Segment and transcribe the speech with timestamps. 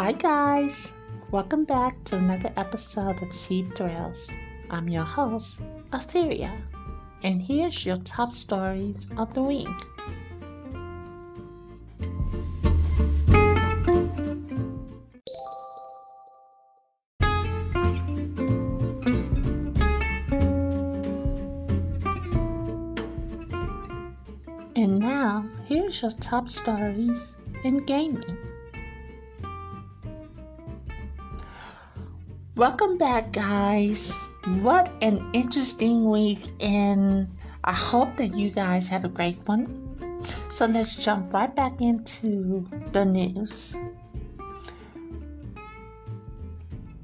[0.00, 0.92] Hi, guys.
[1.32, 4.30] Welcome back to another episode of Cheap Thrills.
[4.70, 5.58] I'm your host,
[5.90, 6.56] Etheria,
[7.24, 9.66] and here's your top stories of the week.
[24.76, 28.38] And now, here's your top stories in gaming.
[32.58, 34.12] Welcome back, guys.
[34.62, 37.28] What an interesting week, and
[37.62, 39.70] I hope that you guys had a great one.
[40.50, 43.76] So let's jump right back into the news.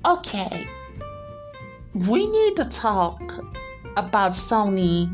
[0.04, 0.66] Okay,
[1.94, 3.22] we need to talk
[3.96, 5.06] about Sony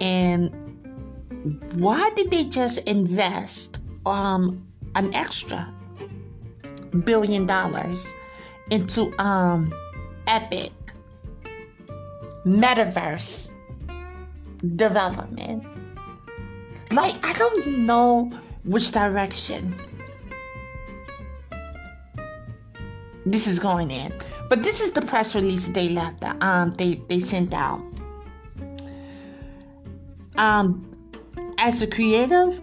[0.00, 0.50] and
[1.74, 5.72] why did they just invest um an extra
[7.04, 8.12] billion dollars
[8.70, 9.72] into um
[10.26, 10.72] epic
[12.46, 13.50] metaverse
[14.76, 15.64] development.
[16.92, 18.30] Like i don't know
[18.64, 19.74] which direction
[23.26, 24.12] this is going in.
[24.50, 27.82] But this is the press release they left um they they sent out.
[30.36, 30.90] Um
[31.58, 32.60] as a creative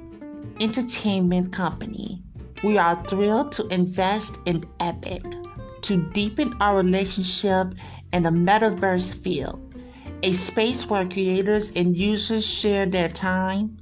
[0.60, 2.22] entertainment company
[2.64, 5.24] we are thrilled to invest in epic
[5.82, 7.74] to deepen our relationship
[8.14, 9.74] in the metaverse field,
[10.24, 13.78] a space where creators and users share their time.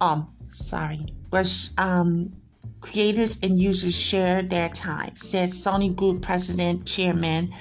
[0.00, 1.44] Um, sorry, where
[1.78, 2.32] um,
[2.80, 7.52] creators and users share their time, said Sony Group President, Chairman,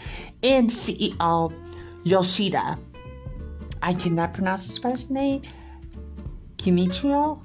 [0.44, 1.54] and CEO
[2.04, 2.78] Yoshida.
[3.82, 5.42] I cannot pronounce his first name.
[6.58, 7.42] Kinichiro.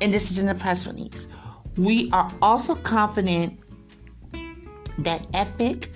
[0.00, 1.28] And this is in the press release.
[1.76, 3.58] We are also confident
[4.98, 5.90] that Epic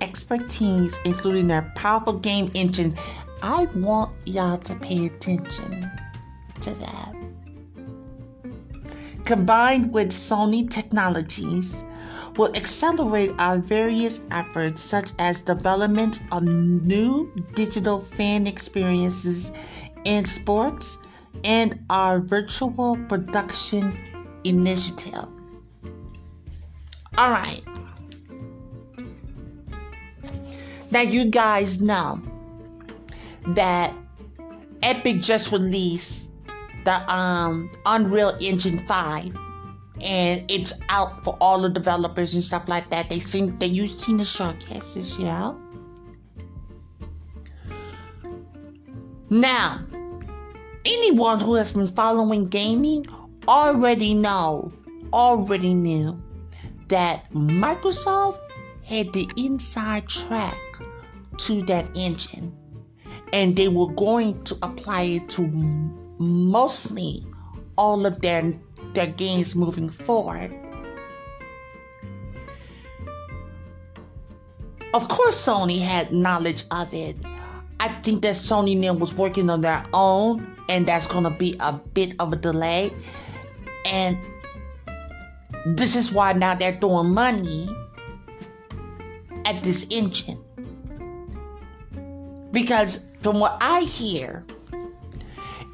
[0.00, 2.96] expertise, including their powerful game engine,
[3.42, 5.90] I want y'all to pay attention
[6.60, 7.14] to that.
[9.24, 11.84] Combined with Sony technologies,
[12.36, 19.52] will accelerate our various efforts, such as development of new digital fan experiences
[20.04, 20.98] in sports
[21.44, 23.96] and our virtual production
[24.44, 25.26] initiative.
[27.18, 27.62] All right.
[30.92, 32.20] Now, you guys know
[33.48, 33.94] that
[34.82, 36.32] Epic just released
[36.84, 39.34] the um, Unreal Engine 5
[40.02, 43.08] and it's out for all the developers and stuff like that.
[43.08, 45.54] They seen they you seen the showcases, yeah.
[49.30, 49.82] Now,
[50.84, 53.06] anyone who has been following gaming
[53.48, 54.70] already know,
[55.10, 56.22] already knew
[56.88, 58.40] that Microsoft
[58.84, 60.58] had the inside track
[61.38, 62.56] to that engine
[63.32, 65.48] and they were going to apply it to
[66.18, 67.26] mostly
[67.76, 68.52] all of their
[68.94, 70.52] their games moving forward.
[74.94, 77.16] Of course Sony had knowledge of it.
[77.80, 81.72] I think that Sony then was working on their own and that's gonna be a
[81.72, 82.92] bit of a delay.
[83.86, 84.18] And
[85.64, 87.68] this is why now they're throwing money
[89.46, 90.41] at this engine.
[92.52, 94.44] Because from what I hear,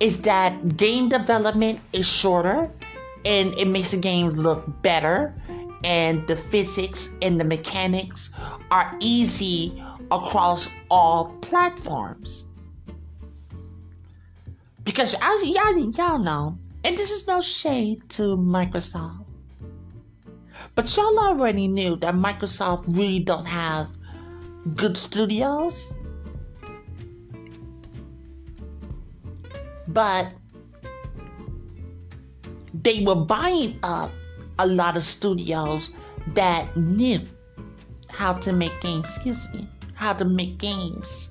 [0.01, 2.71] is that game development is shorter
[3.25, 5.35] and it makes the games look better
[5.85, 8.31] and the physics and the mechanics
[8.71, 12.47] are easy across all platforms.
[14.85, 19.25] Because as y'all, y'all know, and this is no shade to Microsoft,
[20.75, 23.91] but y'all already knew that Microsoft really don't have
[24.75, 25.93] good studios.
[29.89, 30.33] But
[32.75, 34.11] they were buying up
[34.59, 35.91] a lot of studios
[36.35, 37.21] that knew
[38.11, 41.31] how to make games, excuse me, how to make games.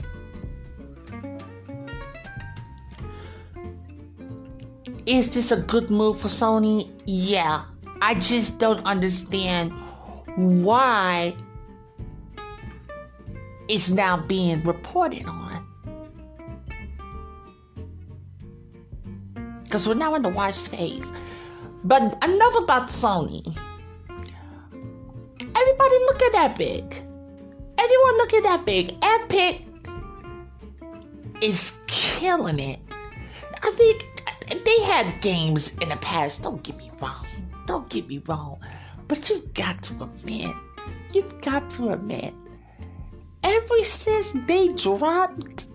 [5.05, 6.91] Is this a good move for Sony?
[7.05, 7.63] Yeah.
[8.01, 9.71] I just don't understand
[10.35, 11.35] why
[13.67, 15.66] it's now being reported on.
[19.67, 21.11] Because we're now in the watch phase.
[21.83, 23.45] But enough about Sony.
[25.39, 27.03] Everybody look at Epic.
[27.77, 28.95] Everyone look at Epic.
[29.01, 29.65] Epic
[31.43, 32.79] is killing it.
[33.61, 34.07] I think
[34.49, 37.25] they had games in the past, don't get me wrong.
[37.65, 38.59] Don't get me wrong.
[39.09, 40.55] But you've got to admit,
[41.13, 42.33] you've got to admit,
[43.43, 45.65] ever since they dropped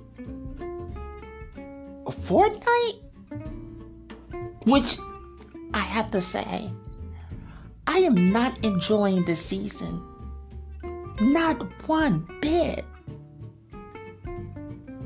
[2.06, 3.01] Fortnite,
[4.66, 4.98] which
[5.74, 6.70] I have to say,
[7.86, 10.02] I am not enjoying the season.
[11.20, 12.84] Not one bit.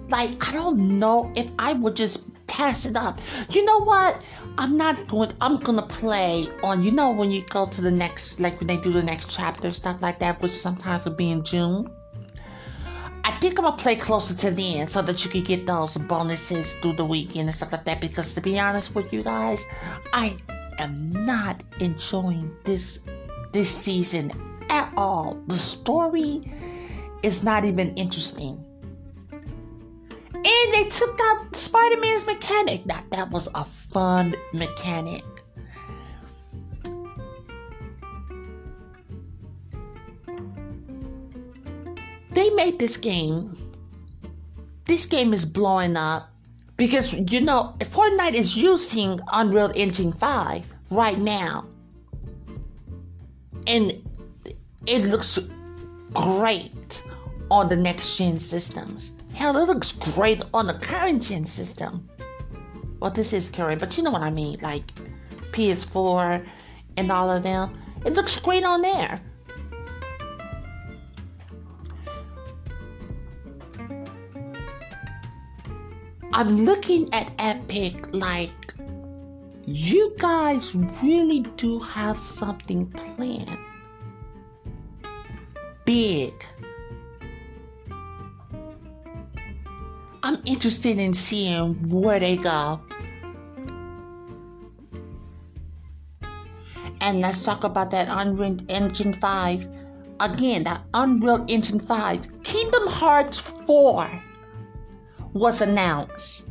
[0.08, 3.20] Like, I don't know if I would just pass it up.
[3.50, 4.22] You know what?
[4.58, 8.40] I'm not going, I'm gonna play on, you know, when you go to the next,
[8.40, 11.44] like when they do the next chapter, stuff like that, which sometimes will be in
[11.44, 11.90] June.
[13.26, 15.96] I think I'm gonna play closer to the end so that you can get those
[15.96, 18.00] bonuses through the weekend and stuff like that.
[18.00, 19.64] Because to be honest with you guys,
[20.12, 20.37] I
[20.78, 23.02] am not enjoying this
[23.52, 24.31] this season
[24.70, 25.37] at all.
[25.49, 26.49] The story
[27.25, 28.64] is not even interesting.
[29.32, 32.87] And they took out Spider Man's mechanic.
[32.87, 35.25] Now, that was a fun mechanic.
[42.36, 43.56] They made this game.
[44.84, 46.28] This game is blowing up
[46.76, 51.64] because, you know, Fortnite is using Unreal Engine 5 right now.
[53.66, 53.90] And
[54.86, 55.38] it looks
[56.12, 57.02] great
[57.50, 59.12] on the next gen systems.
[59.32, 62.06] Hell, it looks great on the current gen system.
[63.00, 64.84] Well, this is current, but you know what I mean, like
[65.52, 66.46] PS4
[66.98, 67.82] and all of them.
[68.04, 69.22] It looks great on there.
[76.32, 78.75] I'm looking at Epic like
[79.64, 83.58] you guys really do have something planned.
[85.84, 86.34] Big.
[90.23, 92.81] I'm interested in seeing where they go.
[97.00, 99.69] And let's talk about that Unreal Engine 5.
[100.19, 102.43] Again, that Unreal Engine 5.
[102.43, 104.23] Kingdom Hearts 4
[105.36, 106.48] was announced.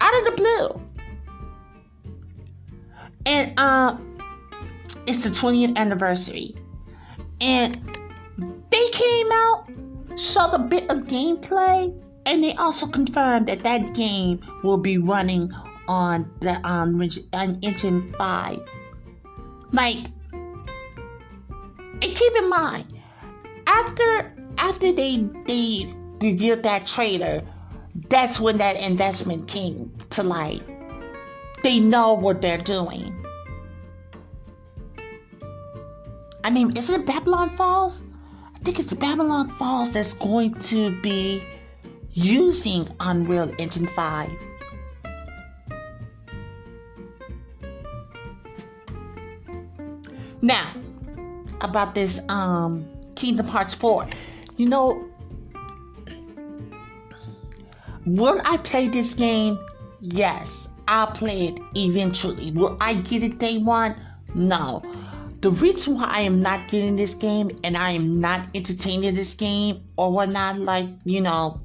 [0.00, 0.80] Out of the blue.
[3.26, 3.96] And uh
[5.06, 6.54] it's the 20th anniversary.
[7.40, 7.74] And
[8.70, 9.68] they came out
[10.16, 11.92] showed a bit of gameplay,
[12.26, 15.52] and they also confirmed that that game will be running
[15.88, 17.00] on the um,
[17.32, 18.60] on Engine 5.
[19.72, 19.98] Like,
[20.32, 22.86] and keep in mind,
[23.66, 25.92] after after they they
[26.24, 27.42] revealed that trailer,
[28.08, 30.62] that's when that investment came to light.
[31.62, 33.14] They know what they're doing.
[36.42, 38.02] I mean, isn't it Babylon Falls?
[38.54, 41.42] I think it's Babylon Falls that's going to be
[42.12, 44.30] using Unreal Engine 5.
[50.42, 50.70] Now,
[51.62, 54.06] about this um Kingdom Hearts 4.
[54.56, 55.08] You know,
[58.06, 59.58] will I play this game?
[60.00, 62.52] Yes, I'll play it eventually.
[62.52, 63.96] Will I get it day one?
[64.34, 64.82] No.
[65.40, 69.34] The reason why I am not getting this game and I am not entertaining this
[69.34, 71.60] game or whatnot, like, you know,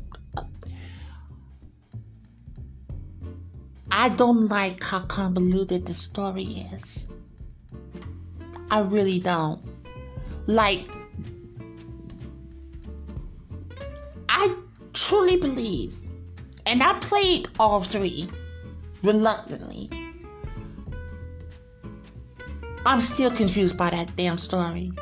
[3.92, 7.08] I don't like how convoluted the story is.
[8.70, 9.62] I really don't.
[10.46, 10.88] Like,
[14.28, 14.56] I
[14.94, 15.99] truly believe,
[16.70, 18.30] and I played all three
[19.02, 19.90] reluctantly.
[22.86, 24.94] I'm still confused by that damn story.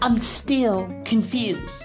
[0.00, 1.82] I'm still confused.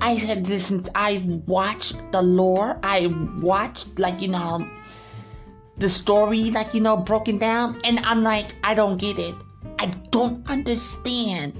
[0.00, 3.06] I had listened, I watched the lore, I
[3.40, 4.68] watched, like, you know,
[5.78, 9.36] the story, like, you know, broken down, and I'm like, I don't get it.
[9.78, 11.54] I don't understand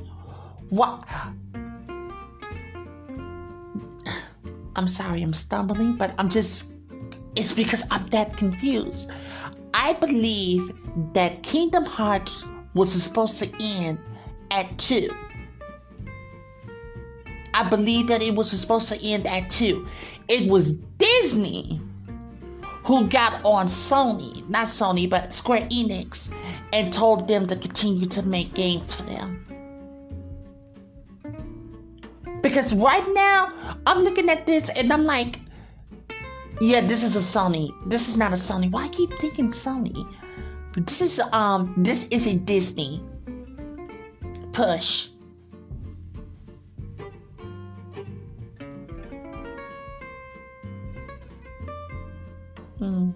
[0.71, 1.05] what.
[4.81, 6.73] I'm sorry, I'm stumbling, but I'm just.
[7.37, 9.11] It's because I'm that confused.
[9.75, 10.73] I believe
[11.13, 13.99] that Kingdom Hearts was supposed to end
[14.51, 15.11] at 2.
[17.53, 19.87] I believe that it was supposed to end at 2.
[20.29, 21.79] It was Disney
[22.83, 26.35] who got on Sony, not Sony, but Square Enix,
[26.73, 29.45] and told them to continue to make games for them.
[32.43, 33.53] Because right now,
[33.87, 35.41] I'm looking at this and I'm like,
[36.61, 37.71] yeah, this is a Sony.
[37.89, 38.71] This is not a Sony.
[38.71, 40.07] Why I keep thinking Sony?
[40.73, 43.03] But This is um this is a Disney
[44.53, 45.09] push.
[52.79, 53.11] Hmm.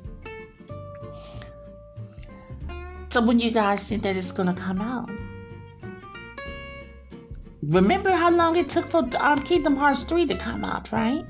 [3.10, 5.08] So when you guys think that it's gonna come out?
[7.68, 11.24] Remember how long it took for um, Kingdom Hearts 3 to come out, right?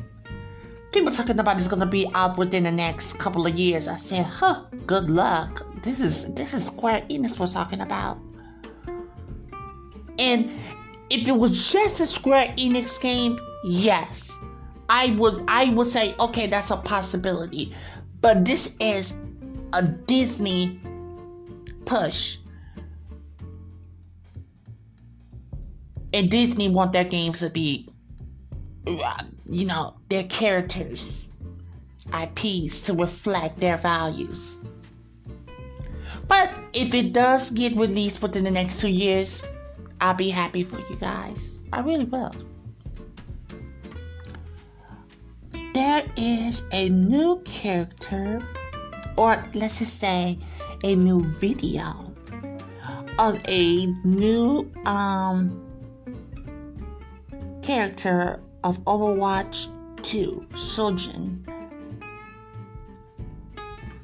[0.90, 3.86] People talking about it's gonna be out within the next couple of years.
[3.86, 5.64] I said, huh, good luck.
[5.82, 8.18] This is this is Square Enix we're talking about.
[10.18, 10.50] And
[11.10, 14.32] if it was just a Square Enix game, yes.
[14.88, 17.74] I would I would say, okay, that's a possibility.
[18.20, 19.14] But this is
[19.72, 20.80] a Disney
[21.84, 22.38] push.
[26.14, 27.88] And Disney want their games to be,
[28.86, 31.28] you know, their characters,
[32.14, 34.56] IPs to reflect their values.
[36.28, 39.42] But if it does get released within the next two years,
[40.00, 41.56] I'll be happy for you guys.
[41.72, 42.32] I really will.
[45.74, 48.40] There is a new character,
[49.16, 50.38] or let's just say
[50.84, 52.14] a new video
[53.18, 55.63] of a new um,
[57.64, 59.68] character of Overwatch
[60.02, 61.40] 2, Sojourn.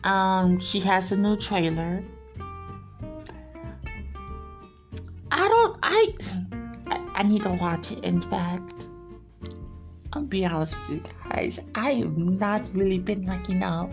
[0.02, 2.02] Um, she has a new trailer.
[5.30, 5.78] I don't.
[5.82, 6.14] I.
[7.14, 8.02] I, need to watch it.
[8.02, 8.88] In fact,
[10.14, 11.60] I'll be honest with you guys.
[11.74, 13.90] I have not really been like you know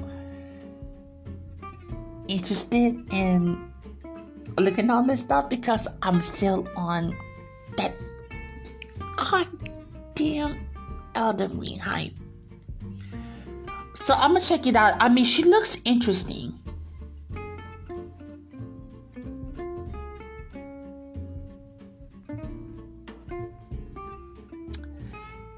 [2.29, 3.71] interested in
[4.57, 7.15] looking all this stuff because I'm still on
[7.75, 7.93] that
[10.17, 10.67] goddamn
[11.15, 12.13] Elden Ring hype.
[13.95, 14.93] So I'm gonna check it out.
[14.99, 16.53] I mean, she looks interesting.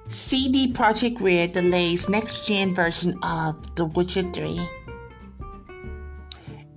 [0.09, 4.59] CD Projekt Red delays next gen version of The Witcher 3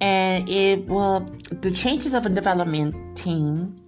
[0.02, 1.20] and it will
[1.62, 3.81] the changes of a development team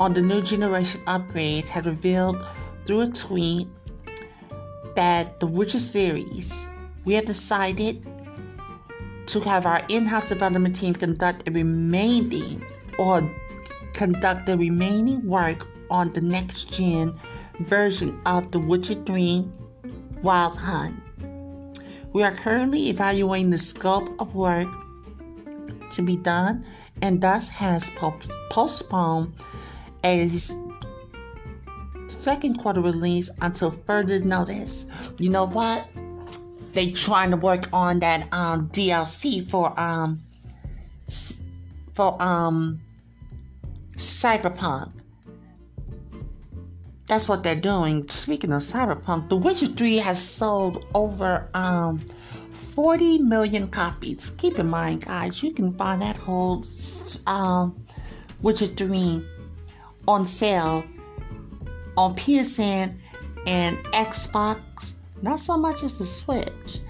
[0.00, 2.44] on the new generation upgrade had revealed
[2.84, 3.66] through a tweet
[4.94, 6.68] that the Witcher series
[7.04, 8.04] we have decided
[9.26, 12.64] to have our in-house development team conduct the remaining
[12.98, 13.28] or
[13.92, 17.14] conduct the remaining work on the next gen
[17.60, 19.46] version of the Witcher 3
[20.22, 20.94] Wild Hunt.
[22.12, 24.68] We are currently evaluating the scope of work
[25.92, 26.64] to be done
[27.02, 27.90] and thus has
[28.50, 29.32] postponed
[30.04, 30.30] a
[32.08, 34.86] second quarter release until further notice.
[35.18, 35.88] You know what?
[36.72, 40.20] They trying to work on that um, DLC for um
[41.94, 42.80] for um
[43.96, 44.92] Cyberpunk.
[47.06, 48.08] That's what they're doing.
[48.10, 52.00] Speaking of Cyberpunk, The Witcher 3 has sold over um
[52.74, 54.30] 40 million copies.
[54.38, 56.64] Keep in mind, guys, you can find that whole
[57.26, 57.74] um
[58.42, 59.24] Witcher 3
[60.08, 60.82] on sale
[61.96, 62.96] on PSN
[63.46, 64.94] and Xbox.
[65.20, 66.80] Not so much as the Switch,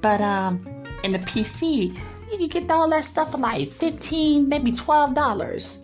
[0.00, 1.96] but um in the PC,
[2.30, 5.78] you can get all that stuff for like 15, maybe 12 dollars.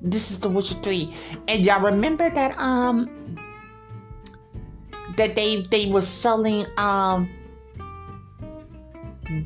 [0.00, 1.14] This is The Witcher 3.
[1.48, 3.10] And y'all remember that um
[5.16, 7.28] that they they were selling um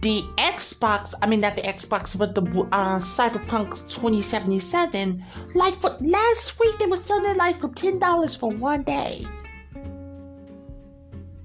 [0.00, 2.42] the Xbox, I mean not the Xbox, but the
[2.72, 5.24] uh, Cyberpunk 2077.
[5.54, 9.26] Like for last week, they were selling it like for ten dollars for one day.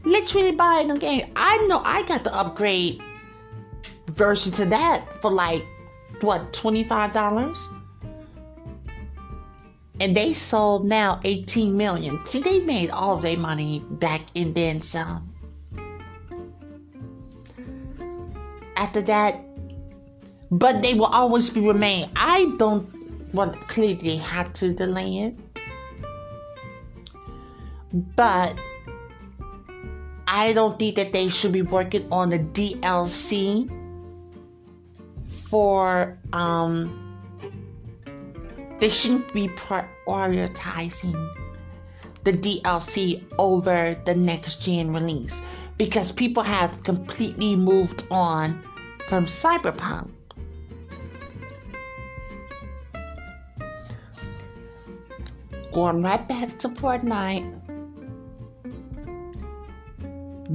[0.03, 1.31] Literally buying the game.
[1.35, 3.01] I know I got the upgrade
[4.07, 5.65] version to that for like
[6.21, 7.57] what twenty five dollars
[10.01, 12.25] and they sold now 18 million.
[12.25, 15.30] See, they made all their money back and then some.
[18.75, 19.43] After that,
[20.51, 22.09] but they will always be remain.
[22.15, 22.87] I don't
[23.33, 25.35] well clearly had to delay it.
[28.15, 28.55] But
[30.27, 33.69] I don't think that they should be working on the DLC
[35.23, 36.97] for um
[38.79, 41.13] they shouldn't be prioritizing
[42.23, 45.39] the DLC over the next gen release
[45.81, 48.61] because people have completely moved on
[49.07, 50.11] from Cyberpunk.
[55.73, 57.49] Going right back to Fortnite.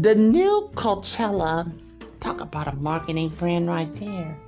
[0.01, 1.73] The new Coachella,
[2.21, 4.39] talk about a marketing friend right there.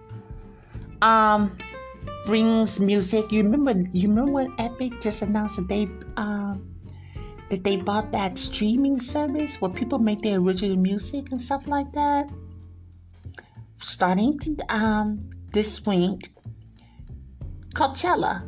[1.03, 1.59] Um,
[2.25, 3.33] brings music.
[3.33, 3.83] You remember?
[3.93, 6.68] You remember when Epic just announced that they um,
[7.51, 11.93] that they bought that streaming service where people make their original music and stuff like
[11.93, 12.31] that.
[13.81, 16.31] starting to, um, this week,
[17.75, 18.43] Coachella.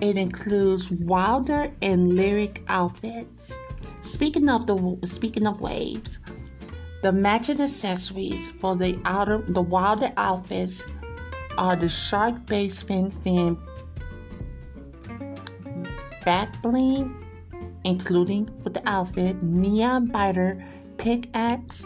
[0.00, 3.52] It includes wilder and lyric outfits.
[4.02, 6.18] Speaking of the speaking of waves,
[7.02, 10.82] the matching accessories for the outer the wilder outfits
[11.58, 13.58] are the shark base fin fin
[16.24, 17.24] back bling,
[17.84, 20.62] including with the outfit, neon biter
[20.98, 21.84] pickaxe,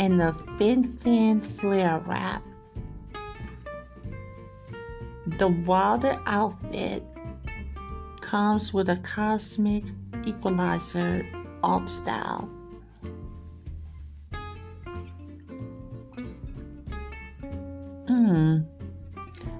[0.00, 2.42] and the fin fin flare wrap.
[5.38, 7.04] The Wilder outfit
[8.20, 9.84] comes with a cosmic
[10.24, 11.24] equalizer
[11.62, 12.50] alt style.
[18.36, 18.68] Hmm.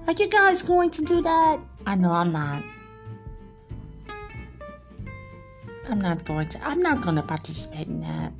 [0.05, 1.59] Are you guys going to do that?
[1.87, 2.61] I know I'm not.
[5.89, 6.63] I'm not going to.
[6.63, 8.31] I'm not going to participate in that.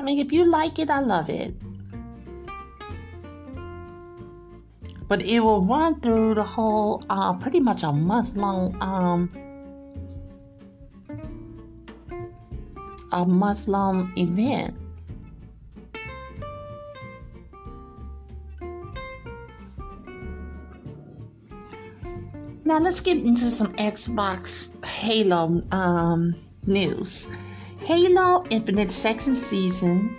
[0.00, 1.54] I mean, if you like it, I love it.
[5.12, 9.28] but it will run through the whole, uh, pretty much a month long, um,
[13.12, 14.74] a month long event.
[22.72, 26.34] Now let's get into some Xbox Halo um,
[26.66, 27.28] news.
[27.80, 30.16] Halo Infinite second season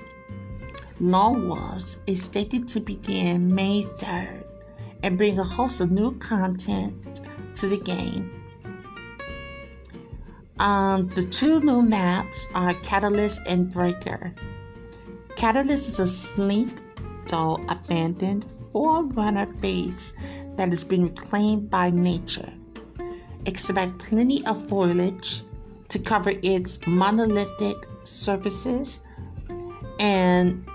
[1.00, 4.44] Lone Wolves is stated to begin May 3rd
[5.02, 7.22] and bring a host of new content
[7.56, 8.32] to the game.
[10.60, 14.32] Um, the two new maps are Catalyst and Breaker.
[15.36, 16.70] Catalyst is a sleek,
[17.26, 20.14] though abandoned forerunner base
[20.56, 22.52] that has been reclaimed by nature.
[23.46, 25.42] Expect plenty of foliage
[25.90, 29.02] to cover its monolithic surfaces
[30.00, 30.66] and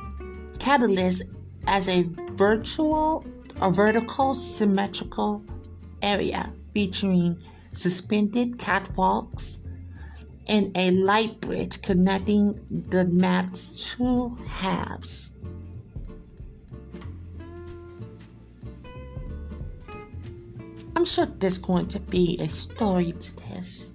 [0.59, 1.23] Catalyst
[1.67, 3.25] as a virtual
[3.61, 5.43] a vertical symmetrical
[6.03, 7.37] area featuring
[7.73, 9.59] suspended catwalks
[10.47, 15.33] and a light bridge connecting the map's two halves.
[21.09, 23.93] Sure there's going to be a story to this.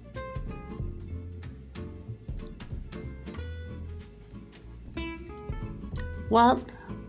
[6.30, 6.60] Well,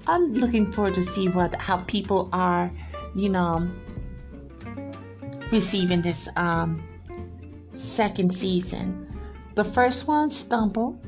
[0.08, 2.72] I'm looking forward to see what how people are,
[3.15, 3.68] you know,
[5.52, 6.84] receiving this um,
[7.74, 9.02] second season.
[9.56, 11.00] The first one stumbled,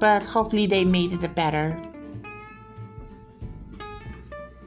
[0.00, 1.78] but hopefully they made it better.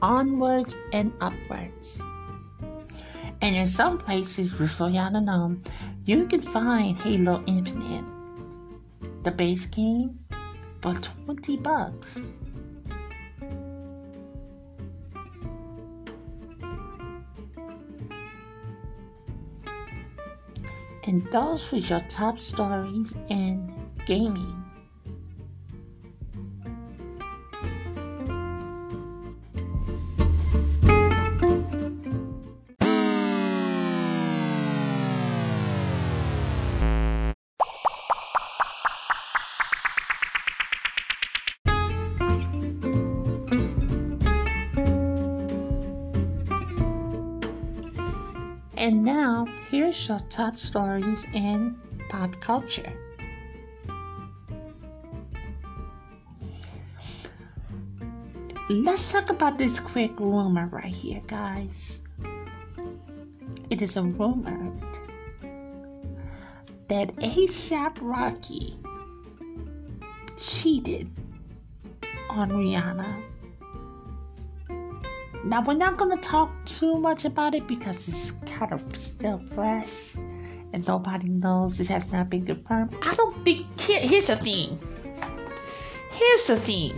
[0.02, 2.02] Onwards and upwards.
[3.47, 5.55] And in some places, just so y'all to know,
[6.03, 8.03] you can find Halo Infinite,
[9.23, 10.19] the base game,
[10.81, 12.19] for 20 bucks.
[21.05, 23.73] And those were your top stories in
[24.05, 24.57] gaming.
[50.38, 51.76] Top stories in
[52.10, 52.93] pop culture.
[58.69, 62.02] Let's talk about this quick rumor right here, guys.
[63.71, 64.71] It is a rumor
[66.88, 68.76] that ASAP Rocky
[70.39, 71.08] cheated
[72.30, 73.23] on Rihanna
[75.47, 79.39] now, we're not going to talk too much about it because it's kind of still
[79.39, 80.13] fresh
[80.78, 81.80] and nobody knows.
[81.80, 82.94] It has not been confirmed.
[83.02, 83.66] I don't think.
[83.82, 84.78] here's the thing.
[86.12, 86.94] Here's the thing.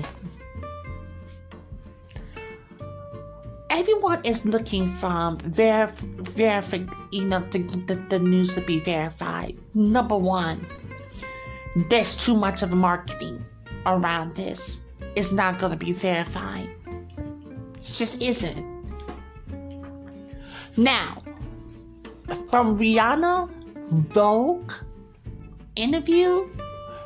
[3.70, 6.80] Everyone is looking from ver- verify,
[7.12, 9.56] you know, the, the, the news to be verified.
[9.74, 10.66] Number one,
[11.90, 13.42] there's too much of marketing
[13.86, 14.82] around this.
[15.16, 18.66] It's not going to be verified It just isn't.
[20.76, 21.24] Now,
[22.50, 23.59] from Rihanna
[23.92, 24.72] Vogue
[25.76, 26.48] interview,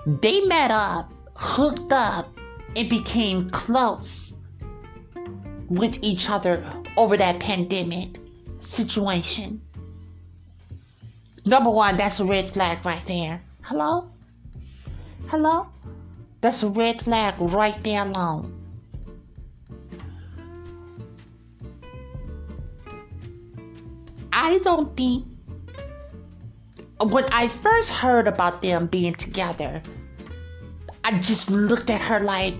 [0.05, 2.27] they met up, hooked up,
[2.75, 4.33] and became close
[5.69, 6.61] with each other
[6.97, 8.17] over that pandemic
[8.59, 9.61] situation.
[11.45, 13.41] Number one, that's a red flag right there.
[13.61, 14.09] Hello?
[15.27, 15.67] Hello?
[16.41, 18.59] That's a red flag right there alone.
[24.33, 25.25] I don't think
[27.05, 29.81] when I first heard about them being together,
[31.03, 32.55] I just looked at her like,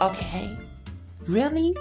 [0.00, 0.56] okay,
[1.26, 1.76] really?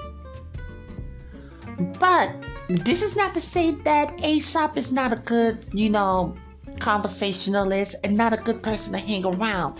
[1.99, 2.33] But
[2.69, 6.37] this is not to say that ASAP is not a good, you know,
[6.79, 9.79] conversationalist and not a good person to hang around.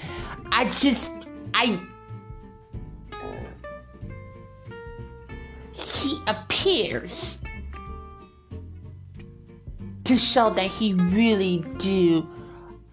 [0.52, 1.12] I just,
[1.54, 1.80] I.
[5.74, 7.43] He appears
[10.06, 12.28] to show that he really do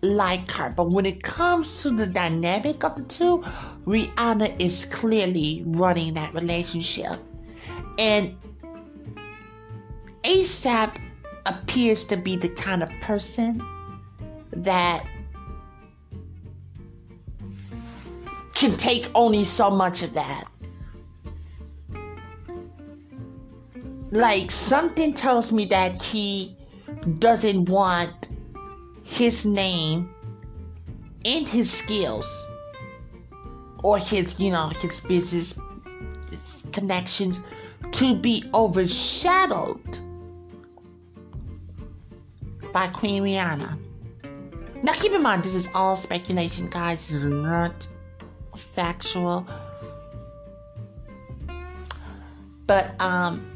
[0.02, 0.70] like her.
[0.70, 3.38] But when it comes to the dynamic of the two,
[3.84, 7.18] Rihanna is clearly running that relationship.
[7.98, 8.36] And
[10.24, 10.96] ASAP
[11.46, 13.62] appears to be the kind of person
[14.52, 15.04] that
[18.54, 20.44] can take only so much of that.
[24.12, 26.54] Like something tells me that he
[27.18, 28.28] doesn't want
[29.04, 30.08] his name
[31.24, 32.48] and his skills
[33.82, 35.58] or his, you know, his business
[36.30, 37.42] his connections
[37.92, 39.98] to be overshadowed
[42.72, 43.78] by Queen Rihanna.
[44.82, 47.08] Now, keep in mind, this is all speculation, guys.
[47.08, 47.86] This is not
[48.56, 49.46] factual.
[52.66, 53.49] But, um,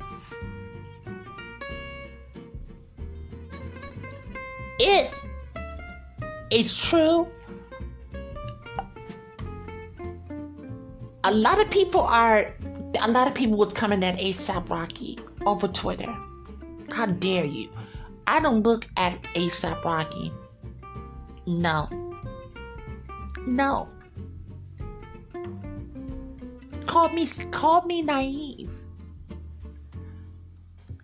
[4.79, 5.15] if
[6.51, 7.27] it's true,
[11.25, 12.53] a lot of people are,
[13.01, 16.13] a lot of people would come in that ASAP Rocky over Twitter.
[16.91, 17.69] How dare you?
[18.27, 20.31] I don't look at ASAP Rocky.
[21.47, 21.89] No.
[23.47, 23.89] No.
[26.87, 28.71] Call me call me naive.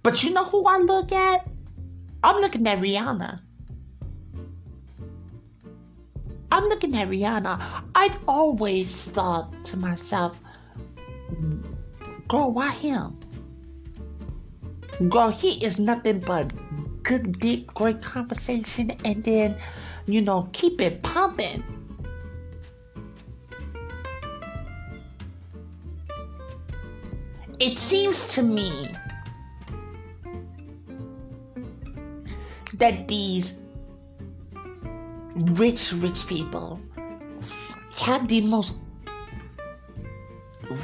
[0.03, 1.47] But you know who I look at?
[2.23, 3.41] I'm looking at Rihanna.
[6.53, 7.85] I'm looking at Rihanna.
[7.95, 10.37] I've always thought to myself,
[12.29, 13.17] girl, why him?
[15.09, 16.53] Girl, he is nothing but
[17.03, 19.57] good, deep, great conversation, and then,
[20.07, 21.63] you know, keep it pumping.
[27.59, 28.89] It seems to me
[32.75, 33.60] that these
[35.35, 36.81] rich, rich people
[37.99, 38.75] have the most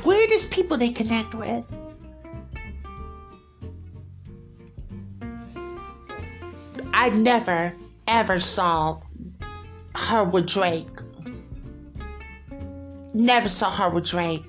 [0.05, 1.65] weirdest people they connect with.
[6.93, 7.73] I never
[8.09, 9.01] ever saw
[9.95, 10.87] her with Drake.
[13.15, 14.43] Never saw her with Drake.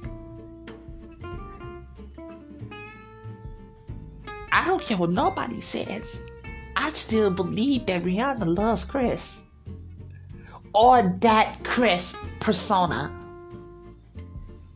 [4.52, 6.22] I don't care what nobody says.
[6.76, 9.44] I still believe that Rihanna loves Chris.
[10.78, 13.12] Or that Chris persona.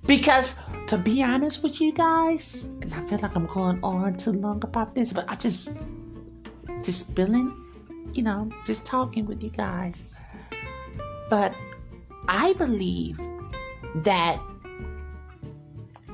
[0.07, 4.31] Because to be honest with you guys, and I feel like I'm going on too
[4.31, 5.69] long about this, but I just
[6.83, 7.55] just spilling
[8.13, 10.03] you know, just talking with you guys.
[11.29, 11.53] But
[12.27, 13.19] I believe
[13.95, 14.39] that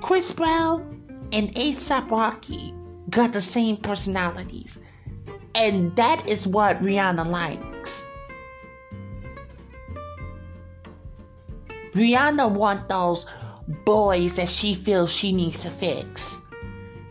[0.02, 0.82] Chris Brown
[1.34, 2.74] and ASAP Rocky
[3.10, 4.78] got the same personalities.
[5.56, 7.66] And that is what Rihanna likes.
[11.98, 13.26] Rihanna want those
[13.86, 16.40] boys that she feels she needs to fix.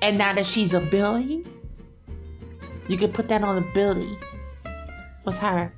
[0.01, 1.44] And now that she's a Billy,
[2.88, 4.16] you can put that on a Billy
[5.25, 5.72] with her.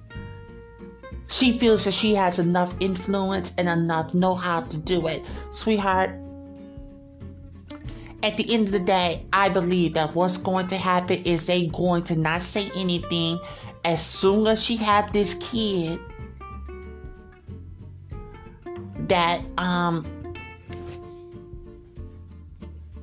[1.29, 5.23] She feels that she has enough influence and enough know how to do it.
[5.53, 6.11] Sweetheart,
[8.23, 11.67] at the end of the day, I believe that what's going to happen is they
[11.67, 13.39] going to not say anything
[13.85, 15.99] as soon as she had this kid
[19.09, 20.07] that um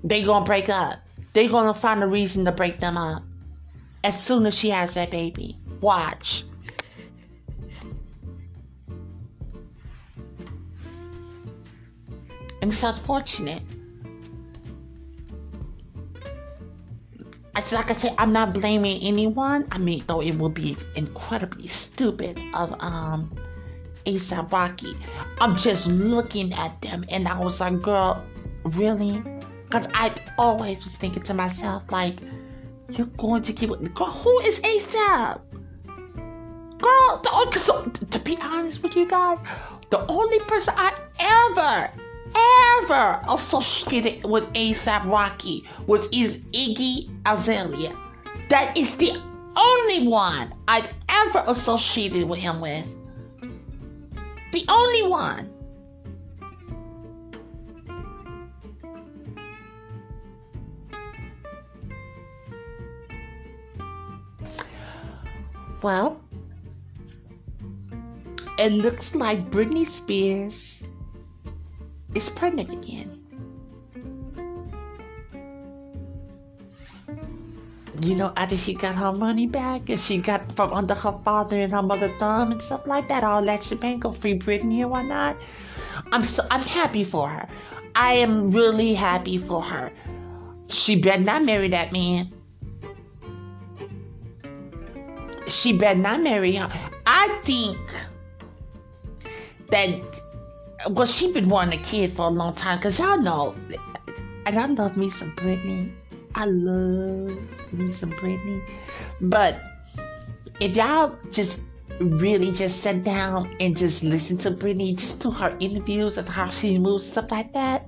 [0.04, 1.00] they gonna break up.
[1.34, 3.24] They gonna find a reason to break them up
[4.04, 5.56] as soon as she has that baby.
[5.82, 6.44] Watch.
[12.62, 13.62] And it's unfortunate.
[17.58, 19.68] It's like I said, I'm not blaming anyone.
[19.72, 23.30] I mean, though it would be incredibly stupid of um
[24.06, 24.94] ASAP Rocky.
[25.40, 28.24] I'm just looking at them and I was like, girl,
[28.64, 29.22] really?
[29.66, 32.16] Because I always was thinking to myself, like,
[32.90, 34.08] You're going to keep girl.
[34.08, 35.42] Who is ASAP?
[36.80, 39.40] Girl, the, so, to be honest with you guys,
[39.90, 41.90] the only person I ever,
[42.84, 47.96] ever associated with ASAP Rocky was is Iggy Azalea.
[48.50, 49.12] That is the
[49.56, 52.86] only one I've ever associated with him with.
[54.56, 55.50] The only one.
[65.84, 66.22] Well,
[68.58, 70.82] it looks like Britney Spears
[72.14, 73.15] is pregnant again.
[78.02, 81.58] You know, after she got her money back and she got from under her father
[81.58, 84.92] and her mother thumb and stuff like that, all that shebang, go free Britney and
[84.92, 85.36] whatnot.
[86.12, 87.48] I'm so I'm happy for her.
[87.96, 89.92] I am really happy for her.
[90.70, 92.32] She better not marry that man
[95.48, 96.70] she better not marry him.
[97.06, 97.78] I think
[99.70, 99.90] that
[100.90, 103.56] well, she been wanting a kid for a long time because y'all know,
[104.46, 105.92] and I love me some Britney.
[106.36, 108.62] I love me some Britney,
[109.22, 109.60] but
[110.60, 111.62] if y'all just
[112.00, 116.50] really just sit down and just listen to Britney, just do her interviews and how
[116.50, 117.84] she moves, stuff like that.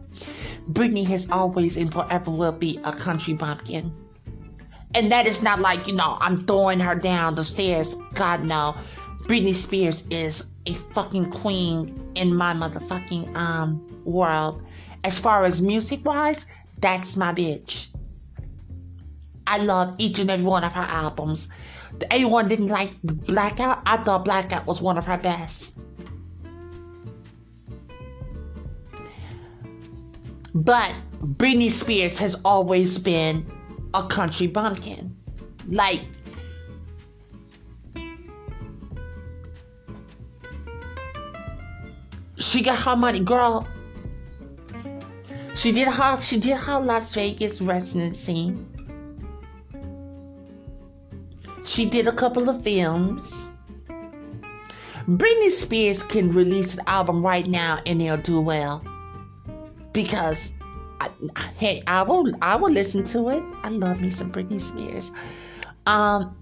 [0.72, 3.92] Britney has always and forever will be a country bumpkin.
[4.96, 7.94] And that is not like, you know, I'm throwing her down the stairs.
[8.16, 8.76] God, no.
[9.28, 14.62] Britney Spears is a fucking queen in my motherfucking um world.
[15.04, 16.46] As far as music wise,
[16.80, 17.88] that's my bitch.
[19.48, 21.48] I love each and every one of her albums.
[22.12, 22.92] Everyone didn't like
[23.28, 23.80] Blackout.
[23.86, 25.80] I thought Blackout was one of her best.
[30.54, 30.94] But
[31.38, 33.50] Britney Spears has always been
[33.94, 35.16] a country bumpkin.
[35.70, 36.02] Like,
[42.38, 43.66] she got her money, girl.
[45.56, 48.56] She did her she did her Las Vegas residency.
[51.68, 53.48] She did a couple of films.
[55.06, 58.82] Britney Spears can release an album right now and it'll do well.
[59.92, 60.54] Because
[61.02, 61.10] I,
[61.58, 63.44] hey, I will I will listen to it.
[63.64, 65.12] I love me some Britney Spears.
[65.86, 66.38] Um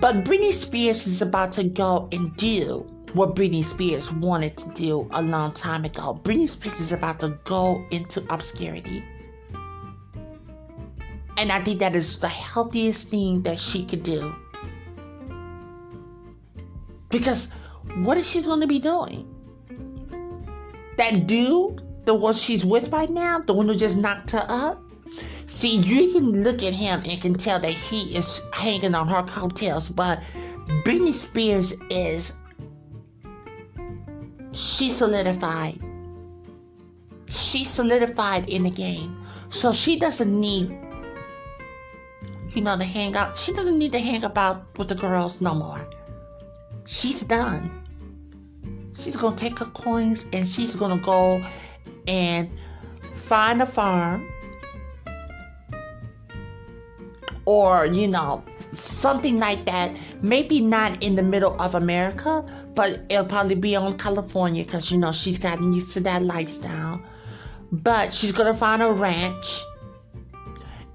[0.00, 5.08] But Britney Spears is about to go and do what Britney Spears wanted to do
[5.10, 6.20] a long time ago.
[6.22, 9.02] Britney Spears is about to go into obscurity.
[11.42, 14.32] And I think that is the healthiest thing that she could do.
[17.08, 17.50] Because
[18.04, 19.26] what is she going to be doing?
[20.98, 24.80] That dude, the one she's with right now, the one who just knocked her up,
[25.46, 29.24] see, you can look at him and can tell that he is hanging on her
[29.24, 30.20] coattails, but
[30.84, 32.34] Britney Spears is,
[34.52, 35.76] she solidified.
[37.26, 39.26] She solidified in the game.
[39.48, 40.78] So she doesn't need,
[42.54, 43.36] you know, to hang out.
[43.38, 45.86] She doesn't need to hang about with the girls no more.
[46.86, 47.70] She's done.
[48.98, 51.42] She's gonna take her coins and she's gonna go
[52.06, 52.50] and
[53.14, 54.28] find a farm
[57.44, 59.90] or you know something like that
[60.22, 64.98] maybe not in the middle of america but it'll probably be on california because you
[64.98, 67.00] know she's gotten used to that lifestyle
[67.70, 69.62] but she's gonna find a ranch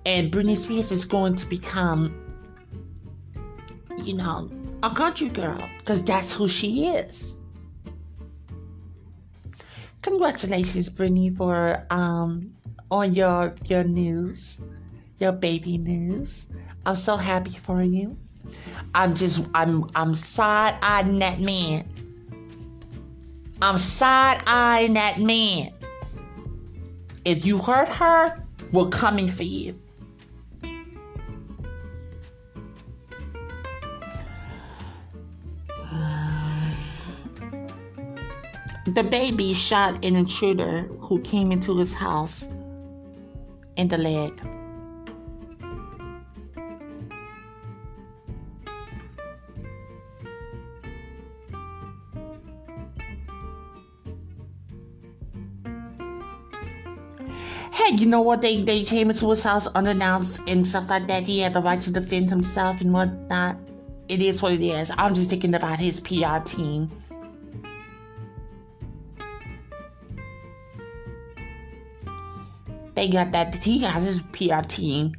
[0.07, 2.11] and Britney Spears is going to become
[4.03, 4.49] you know
[4.81, 7.35] a country girl because that's who she is
[10.07, 12.53] congratulations, Britney, for um
[12.89, 14.59] on your your news,
[15.19, 16.47] your baby news.
[16.85, 18.17] I'm so happy for you.
[18.95, 21.87] I'm just I'm I'm side eyeing that man.
[23.61, 25.73] I'm side eyeing that man.
[27.25, 28.33] If you hurt her,
[28.71, 29.77] we're coming for you.
[38.87, 42.47] DaBaby shot an intruder who came into his house
[43.75, 44.31] in the leg.
[57.73, 58.41] Hey, you know what?
[58.41, 61.23] They they came into his house unannounced and stuff like that.
[61.23, 63.57] He had the right to defend himself and whatnot.
[64.07, 64.91] It is what it is.
[64.97, 66.89] I'm just thinking about his PR team.
[72.97, 73.53] They got that.
[73.53, 75.13] He got his PR team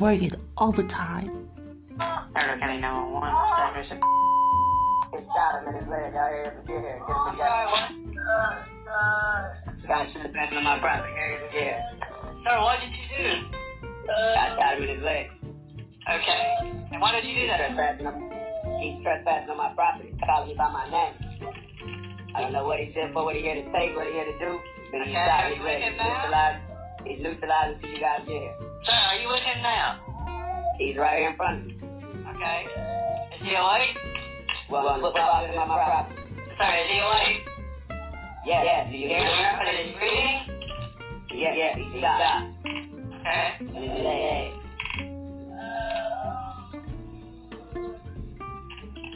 [0.00, 1.50] working overtime.
[2.32, 3.28] Turtle County 911.
[3.52, 3.92] Service.
[5.12, 6.56] It's shot him in his leg out here.
[6.66, 7.04] Get here.
[7.04, 7.68] Get him together.
[9.86, 11.12] Guy should have been on my property.
[11.12, 11.84] Here, here.
[12.48, 13.44] Sir, what did you do?
[14.08, 14.72] I shot.
[16.16, 16.40] Okay.
[16.92, 17.60] And why did you do that?
[18.80, 21.27] He's trespassing on my property, calling me by my name.
[22.34, 24.24] I don't know what he said for, what he here to say, what he here
[24.24, 24.60] to do.
[24.92, 25.80] Then he Okay, shot are his you leg.
[25.80, 26.62] with him He's neutralized.
[27.06, 28.54] He's neutralized until you guys get here.
[28.84, 30.00] Sir, are you with him now?
[30.78, 31.74] He's right here in front of me.
[32.36, 32.66] Okay.
[33.36, 33.98] Is he awake?
[34.70, 36.20] Well, I'm football on my property.
[36.58, 37.48] Sir, is he awake?
[38.46, 38.90] Yeah, yeah.
[38.90, 39.28] Do you hear Is me?
[39.84, 40.40] he breathing?
[41.34, 41.76] Yeah, yeah.
[41.76, 42.46] He's shot.
[43.20, 43.56] Okay.
[43.60, 44.52] In his leg.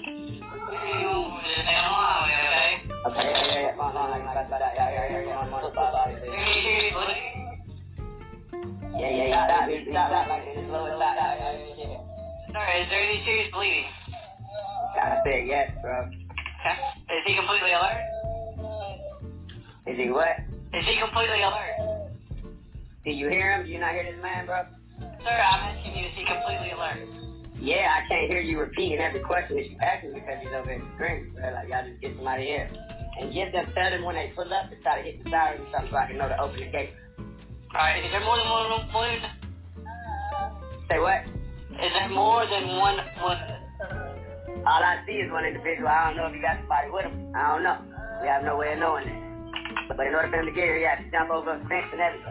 [0.03, 1.09] You
[1.45, 2.92] just stay on the highway, okay?
[3.05, 4.93] Okay, yeah, yeah, yeah.
[8.95, 9.73] Yeah, yeah, yeah, yeah.
[12.53, 13.85] Sir, is there any serious bleeding?
[14.95, 16.03] Gotta say yes, bro.
[16.03, 16.77] Okay.
[17.11, 18.05] Is he completely alert?
[19.87, 20.37] Is he what?
[20.73, 21.75] Is he completely alert?
[23.05, 23.65] Did you hear him?
[23.65, 24.63] Do you not hear this man, bro?
[25.25, 26.99] Sir, I'm asking you, is he completely alert?
[27.63, 30.67] Yeah, I can't hear you repeating every question that you ask me because he's over
[30.67, 31.53] there screaming, bro.
[31.53, 32.69] Like, y'all just get somebody here.
[33.21, 35.61] And get them, tell them when they pull up to try to hit the siren
[35.61, 36.91] or something so I can know to open the gate.
[37.73, 39.21] Alright, is there more than one balloon?
[40.91, 41.23] Say what?
[41.81, 43.39] Is there more than one one?
[44.67, 45.87] All I see is one individual.
[45.87, 47.33] I don't know if you got somebody with him.
[47.33, 47.79] I don't know.
[48.23, 49.97] We have no way of knowing that.
[49.97, 51.87] But in order for him to get here, he has to jump over a fence
[51.93, 52.27] and everything.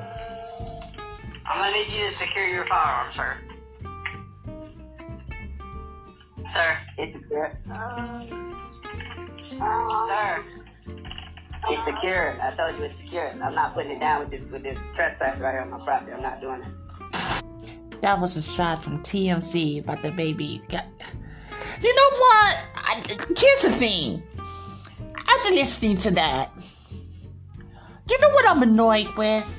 [1.46, 3.38] I'm gonna need you to secure your firearm, sir.
[6.54, 6.78] Sir.
[6.98, 7.58] It's secure.
[10.10, 10.46] Sir.
[11.70, 12.42] It's secure.
[12.42, 13.30] I told you it's secure.
[13.30, 16.12] I'm not putting it down with this with this trespass right here on my property.
[16.12, 18.02] I'm not doing it.
[18.02, 20.62] That was a shot from TMZ about DaBaby.
[21.82, 22.60] You know what?
[22.76, 23.04] I,
[23.38, 24.24] here's the thing.
[25.28, 26.52] After listening to that,
[28.10, 29.58] you know what I'm annoyed with?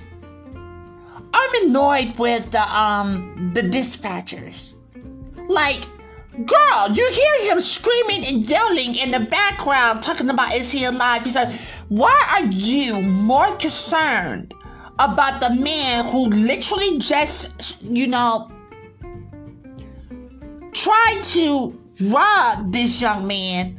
[1.34, 4.74] I'm annoyed with the um the dispatchers.
[5.48, 5.86] Like,
[6.32, 11.22] girl, you hear him screaming and yelling in the background, talking about is he alive?
[11.24, 11.52] He's like,
[11.88, 14.54] why are you more concerned
[14.98, 18.50] about the man who literally just, you know,
[20.72, 23.78] tried to rob this young man,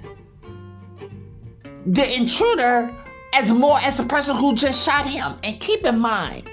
[1.88, 2.94] the intruder,
[3.34, 5.34] as more as a person who just shot him?
[5.44, 6.48] And keep in mind,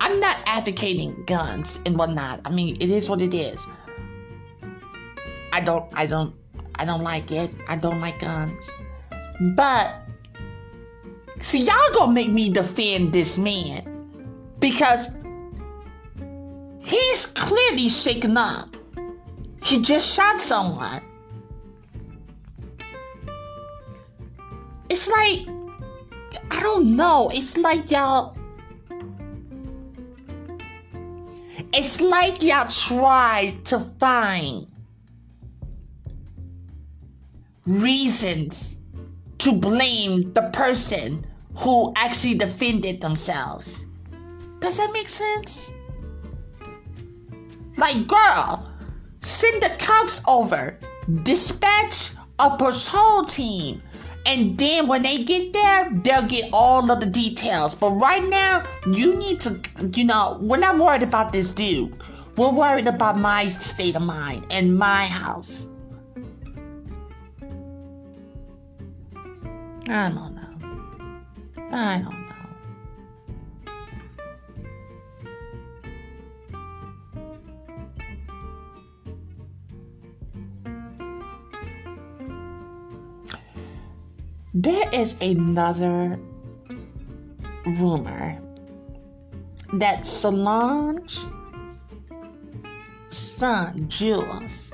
[0.00, 2.40] I'm not advocating guns and whatnot.
[2.46, 3.66] I mean, it is what it is.
[5.52, 6.34] I don't, I don't,
[6.76, 7.54] I don't like it.
[7.68, 8.70] I don't like guns.
[9.54, 9.94] But
[11.40, 14.08] see, y'all gonna make me defend this man
[14.58, 15.14] because
[16.80, 18.74] he's clearly shaken up.
[19.62, 21.02] He just shot someone.
[24.88, 25.46] It's like
[26.50, 27.30] I don't know.
[27.32, 28.36] It's like y'all.
[31.72, 34.66] It's like y'all tried to find
[37.66, 38.76] reasons
[39.38, 43.86] to blame the person who actually defended themselves.
[44.60, 45.74] Does that make sense?
[47.76, 48.70] Like, girl,
[49.20, 50.78] send the cops over,
[51.22, 53.82] dispatch a patrol team,
[54.24, 57.74] and then when they get there, they'll get all of the details.
[57.74, 59.60] But right now, you need to,
[59.94, 62.00] you know, we're not worried about this dude.
[62.36, 65.71] We're worried about my state of mind and my house.
[69.88, 70.42] I don't know.
[71.72, 72.32] I don't know.
[84.54, 86.18] There is another
[87.66, 88.38] rumor
[89.72, 91.26] that Solange
[93.08, 94.72] son, Julez,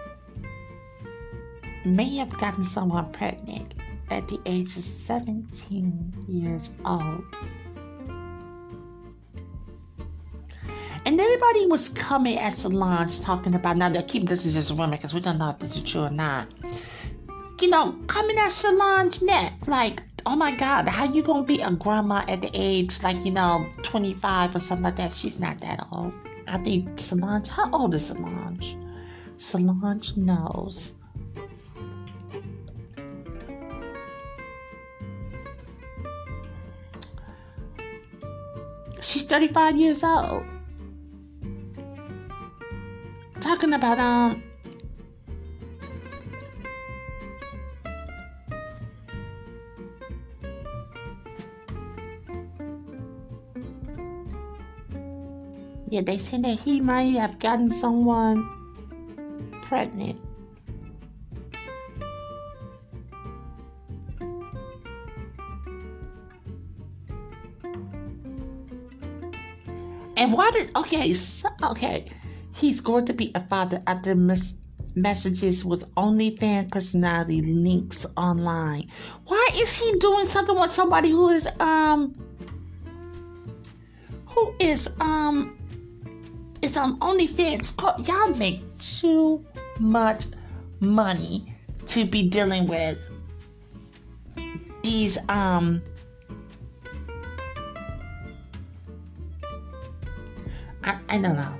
[1.84, 3.78] may have gotten someone pregnant
[4.11, 7.24] at the age of 17 years old.
[11.04, 14.74] And everybody was coming at Solange talking about, now they're keeping this is just a
[14.74, 16.48] rumor because we don't know if this is true or not.
[17.61, 21.72] You know, coming at Solange net, like, oh my God, how you gonna be a
[21.72, 25.12] grandma at the age, like, you know, 25 or something like that?
[25.12, 26.12] She's not that old.
[26.46, 28.76] I think Solange, how old is Solange?
[29.38, 30.92] Solange Knowles.
[39.09, 40.44] She's 35 years old.
[43.40, 44.42] Talking about um
[55.88, 58.44] Yeah, they say that he might have gotten someone
[59.62, 60.20] pregnant.
[70.39, 72.05] Why did okay, so, okay,
[72.55, 74.55] he's going to be a father after mes-
[74.95, 78.89] messages with OnlyFans personality links online.
[79.26, 82.14] Why is he doing something with somebody who is um
[84.26, 85.59] who is um
[86.62, 87.74] is on OnlyFans?
[88.07, 89.45] Y'all make too
[89.80, 90.26] much
[90.78, 91.53] money
[91.86, 93.09] to be dealing with
[94.84, 95.82] these um
[100.89, 101.55] I, I don't know.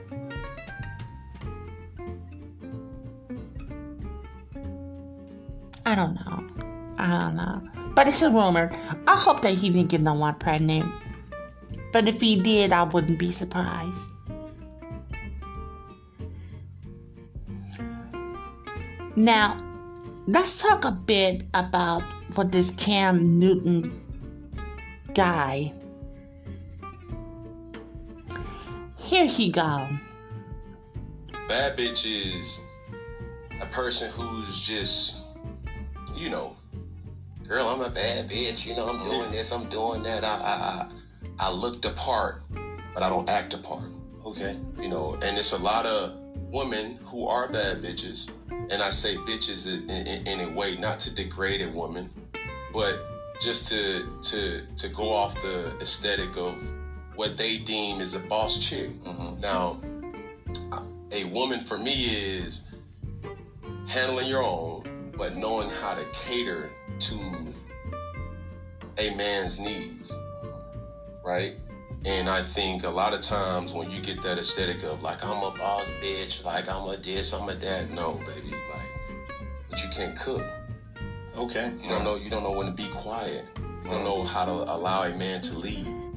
[5.85, 6.49] I don't know.
[6.97, 7.63] I don't know.
[7.95, 8.73] But it's a rumor.
[9.07, 10.91] I hope that he didn't get no one pregnant.
[11.93, 14.01] But if he did, I wouldn't be surprised.
[19.15, 19.63] Now,
[20.27, 22.03] let's talk a bit about
[22.35, 23.93] what this Cam Newton
[25.13, 25.73] guy.
[29.09, 29.89] Here he go.
[31.49, 32.61] Bad bitch is
[33.59, 35.17] a person who's just,
[36.15, 36.55] you know,
[37.47, 38.67] girl, I'm a bad bitch.
[38.67, 40.25] You know, I'm doing this, I'm doing that.
[40.25, 42.43] I, I, I, I look the part,
[42.93, 43.89] but I don't act the part.
[44.27, 44.59] Okay.
[44.79, 46.13] You know, and it's a lot of
[46.53, 51.01] women who are bad bitches, and I say bitches in, in, in a way not
[51.01, 52.11] to degrade a woman,
[52.75, 52.99] but
[53.41, 56.63] just to to to go off the aesthetic of
[57.19, 58.91] what they deem is a boss chick.
[59.03, 59.41] Mhm.
[59.41, 59.81] Now,
[61.11, 62.63] a woman for me is
[63.89, 67.19] handling your own, but knowing how to cater to
[68.99, 70.17] a man's needs,
[71.25, 71.57] right?
[72.05, 75.43] And I think a lot of times when you get that aesthetic of like I'm
[75.43, 79.27] a boss bitch, like I'm a this, I'm a that, no, baby, like,
[79.69, 80.45] but you can't cook.
[81.37, 81.73] Okay.
[81.83, 82.15] You don't know.
[82.15, 83.45] You don't know when to be quiet.
[83.57, 86.08] You don't know how to allow a man to lead.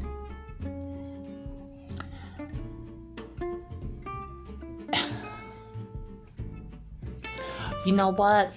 [7.85, 8.53] You know what?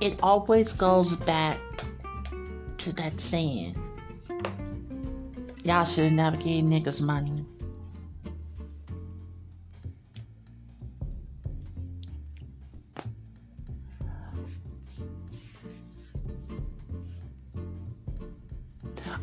[0.00, 1.58] It always goes back
[2.78, 3.74] to that saying.
[5.64, 7.44] Y'all should have never gave niggas money.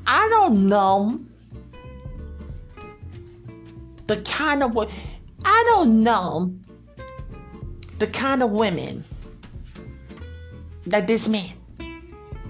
[0.06, 1.20] I don't know
[4.08, 4.78] the kind of
[5.45, 6.54] I don't know
[7.99, 9.04] the kind of women
[10.88, 11.54] that this man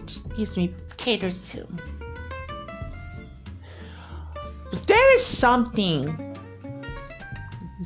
[0.04, 1.68] excuse me caters to.
[4.88, 6.36] There is something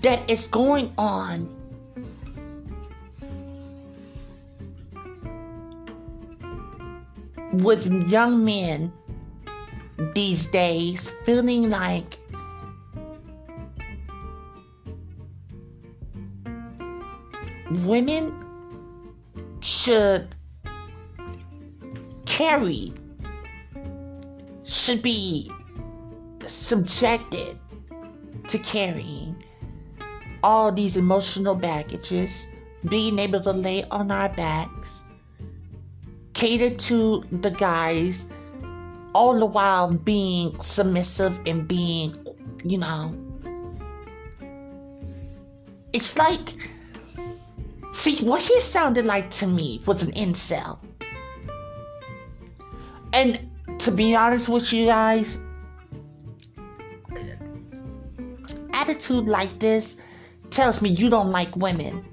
[0.02, 1.54] that is going on
[7.54, 8.92] with young men
[10.14, 12.18] these days feeling like
[17.84, 18.34] women
[19.62, 20.36] should
[22.38, 22.94] carry
[24.64, 25.52] should be
[26.46, 27.58] subjected
[28.48, 29.36] to carrying
[30.44, 32.46] all these emotional baggages,
[32.90, 35.02] being able to lay on our backs,
[36.34, 38.28] cater to the guys,
[39.16, 42.16] all the while being submissive and being,
[42.64, 43.18] you know,
[45.92, 46.70] it's like,
[47.94, 50.78] see, what he sounded like to me was an incel.
[53.14, 53.50] And
[53.80, 55.40] to be honest with you guys,
[58.74, 60.02] attitude like this
[60.50, 62.06] tells me you don't like women.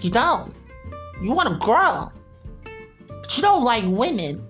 [0.00, 0.54] You don't.
[1.20, 2.12] You want a girl,
[3.08, 4.46] but you don't like women.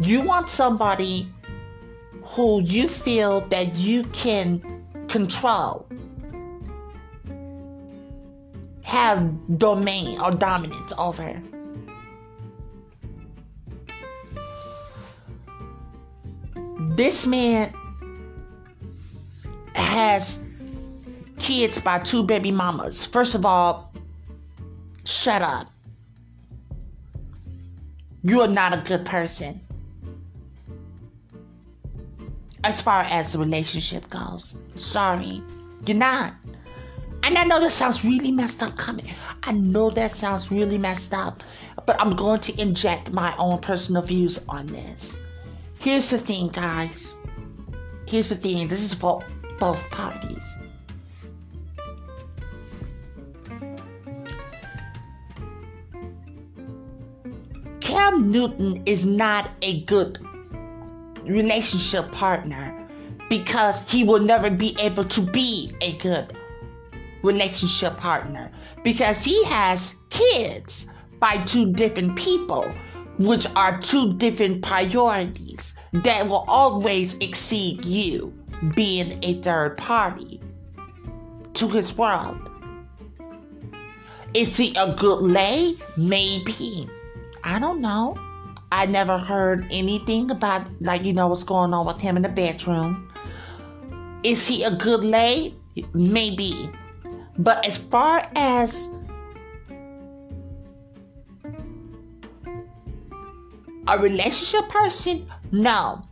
[0.00, 1.28] You want somebody
[2.22, 4.77] who you feel that you can
[5.08, 5.86] control,
[8.84, 11.40] have domain or dominance over.
[16.96, 17.72] This man
[19.74, 20.42] has
[21.38, 23.04] kids by two baby mamas.
[23.04, 23.92] First of all,
[25.04, 25.68] shut up.
[28.22, 29.60] You are not a good person.
[32.68, 34.58] As far as the relationship goes.
[34.74, 35.42] Sorry.
[35.86, 36.34] You're not.
[37.22, 39.06] And I know that sounds really messed up coming.
[39.42, 41.42] I know that sounds really messed up.
[41.86, 45.16] But I'm going to inject my own personal views on this.
[45.78, 47.16] Here's the thing, guys.
[48.06, 48.68] Here's the thing.
[48.68, 49.24] This is for
[49.58, 50.44] both parties.
[57.80, 60.27] Cam Newton is not a good
[61.28, 62.86] relationship partner
[63.28, 66.32] because he will never be able to be a good
[67.22, 68.50] relationship partner
[68.82, 70.88] because he has kids
[71.20, 72.62] by two different people,
[73.18, 78.32] which are two different priorities that will always exceed you
[78.74, 80.40] being a third party
[81.54, 82.50] to his world.
[84.34, 85.74] Is he a good lay?
[85.96, 86.88] Maybe.
[87.42, 88.16] I don't know.
[88.70, 92.28] I never heard anything about, like, you know, what's going on with him in the
[92.28, 93.10] bedroom.
[94.22, 95.54] Is he a good lay?
[95.94, 96.70] Maybe.
[97.38, 98.90] But as far as
[103.86, 106.02] a relationship person, no.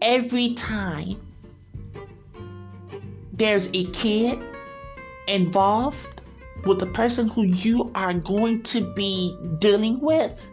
[0.00, 1.20] Every time
[3.36, 4.38] there's a kid
[5.26, 6.22] involved
[6.64, 10.48] with the person who you are going to be dealing with,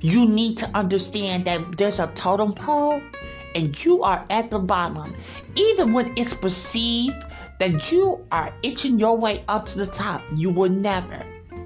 [0.00, 3.02] you need to understand that there's a totem pole
[3.54, 5.14] and you are at the bottom.
[5.56, 7.16] Even when it's perceived
[7.58, 11.24] that you are itching your way up to the top, you will never,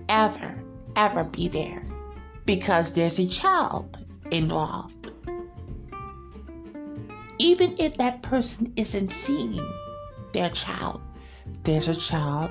[0.09, 0.59] ever,
[0.97, 1.85] ever be there
[2.47, 3.99] because there's a child
[4.31, 5.11] involved.
[7.39, 9.61] Even if that person isn't seeing
[10.33, 11.01] their child.
[11.65, 12.51] There's a child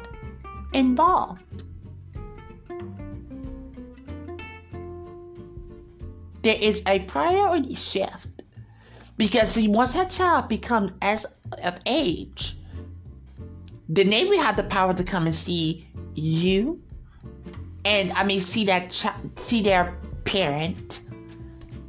[0.73, 1.63] involved.
[6.43, 8.43] There is a priority shift
[9.17, 11.25] because once that child becomes as
[11.63, 12.57] of age,
[13.87, 16.81] they will have the power to come and see you,
[17.85, 18.93] and I mean see that
[19.35, 21.01] see their parent,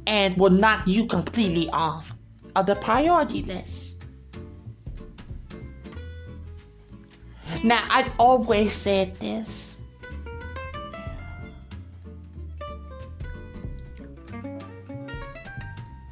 [0.05, 2.13] and will knock you completely off
[2.55, 3.92] of the priority list.
[7.63, 9.77] Now, I've always said this.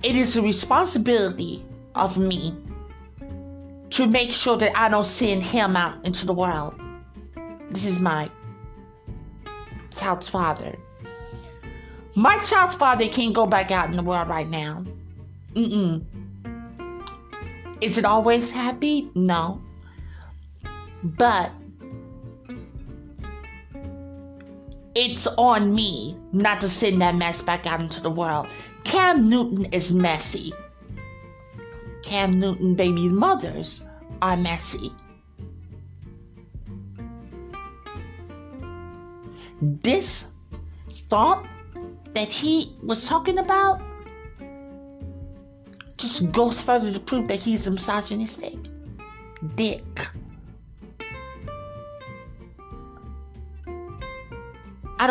[0.01, 2.55] It is a responsibility of me
[3.91, 6.79] to make sure that I don't send him out into the world.
[7.69, 8.29] This is my
[9.97, 10.75] child's father.
[12.15, 14.85] My child's father can't go back out in the world right now.
[15.53, 16.03] Mm-mm.
[17.81, 19.09] Is it always happy?
[19.13, 19.61] No.
[21.03, 21.51] But
[24.95, 28.47] it's on me not to send that mess back out into the world.
[28.83, 30.53] Cam Newton is messy.
[32.03, 33.83] Cam Newton baby's mothers
[34.21, 34.91] are messy.
[39.61, 40.27] This
[40.89, 41.45] thought
[42.13, 43.81] that he was talking about
[45.97, 48.57] just goes further to prove that he's misogynistic
[49.55, 49.83] dick.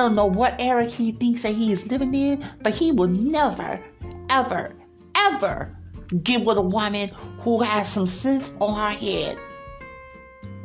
[0.00, 3.80] Don't know what era he thinks that he is living in, but he will never,
[4.30, 4.74] ever,
[5.14, 5.76] ever
[6.22, 9.38] get with a woman who has some sense on her head.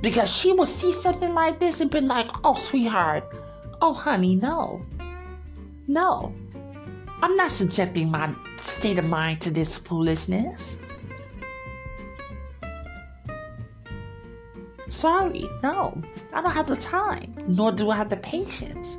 [0.01, 3.23] Because she will see something like this and be like, oh, sweetheart,
[3.81, 4.85] oh, honey, no.
[5.87, 6.33] No.
[7.21, 10.77] I'm not subjecting my state of mind to this foolishness.
[14.89, 16.01] Sorry, no.
[16.33, 18.97] I don't have the time, nor do I have the patience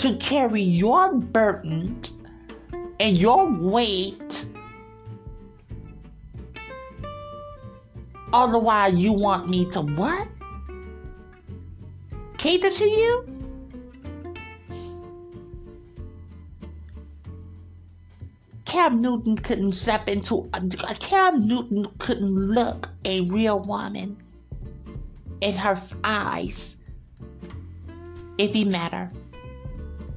[0.00, 2.00] to carry your burden
[3.00, 4.46] and your weight.
[8.32, 10.26] Otherwise, you want me to what?
[12.38, 13.26] Cater to you?
[18.64, 20.62] Cam Newton couldn't step into a,
[20.94, 24.16] Cam Newton couldn't look a real woman
[25.42, 26.78] in her eyes
[28.38, 29.10] if he met her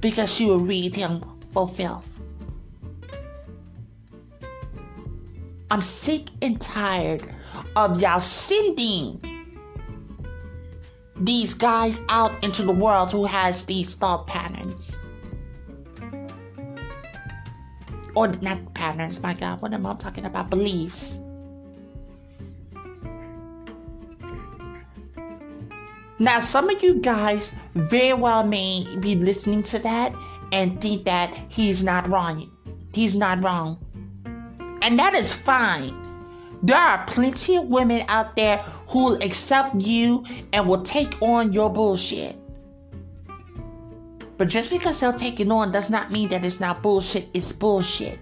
[0.04, 1.24] because she will read him
[1.54, 1.72] for.
[5.70, 7.24] I'm sick and tired
[7.74, 9.18] of y'all sending
[11.16, 14.94] these guys out into the world who has these thought patterns.
[18.14, 20.50] or not patterns, my God, what am I talking about?
[20.50, 21.18] Beliefs.
[26.18, 30.14] Now, some of you guys very well may be listening to that
[30.52, 32.50] and think that he's not wrong.
[32.92, 33.78] He's not wrong.
[34.82, 36.00] And that is fine.
[36.62, 38.58] There are plenty of women out there
[38.88, 42.36] who will accept you and will take on your bullshit.
[44.38, 47.28] But just because they'll take it on does not mean that it's not bullshit.
[47.34, 48.18] It's bullshit.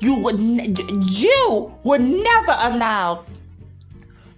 [0.00, 0.74] You would ne-
[1.08, 3.24] you would never allow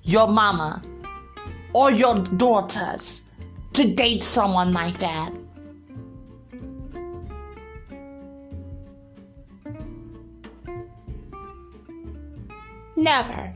[0.02, 0.82] your mama
[1.72, 3.23] or your daughters
[3.74, 5.32] to date someone like that.
[12.96, 13.54] Never.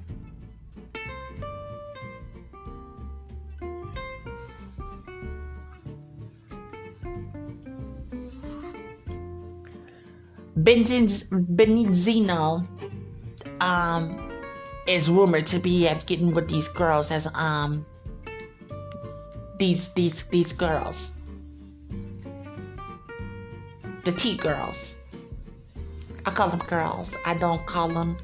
[11.57, 12.67] Benzino
[13.61, 14.31] um,
[14.89, 17.87] is rumored to be getting with these girls as um
[19.59, 21.15] these these these girls,
[24.05, 24.97] the T girls.
[26.27, 27.17] I call them girls.
[27.25, 28.17] I don't call them.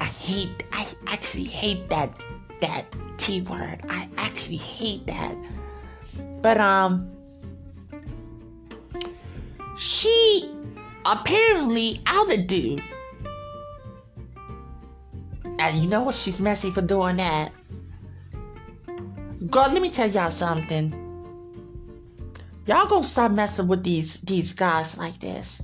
[0.00, 0.64] I hate.
[0.72, 2.24] I actually hate that
[2.60, 2.86] that
[3.18, 3.80] T word.
[3.88, 5.36] I actually hate that.
[6.42, 7.10] But um,
[9.76, 10.54] she
[11.04, 12.82] apparently out a dude.
[15.58, 16.14] And you know what?
[16.14, 17.52] She's messy for doing that.
[19.50, 20.92] Girl, let me tell y'all something.
[22.66, 25.60] Y'all gonna stop messing with these these guys like this.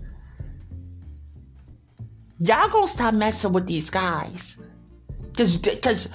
[2.41, 4.61] Y'all gonna stop messing with these guys.
[5.35, 6.11] Cause cause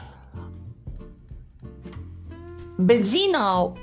[2.78, 3.78] Benzino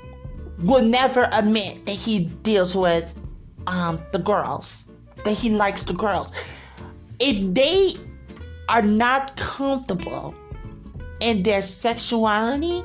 [0.58, 3.18] will never admit that he deals with
[3.66, 4.84] um the girls.
[5.24, 6.30] That he likes the girls.
[7.18, 7.96] If they
[8.68, 10.34] are not comfortable
[11.20, 12.82] in their sexuality,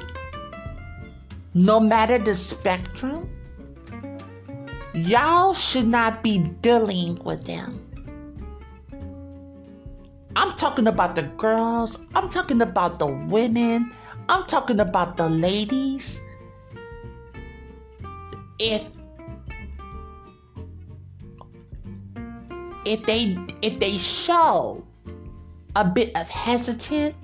[1.57, 3.27] no matter the spectrum,
[4.93, 7.81] y'all should not be dealing with them.
[10.35, 13.91] I'm talking about the girls, I'm talking about the women,
[14.29, 16.21] I'm talking about the ladies.
[18.59, 18.87] If
[22.85, 24.85] if they if they show
[25.75, 27.15] a bit of hesitant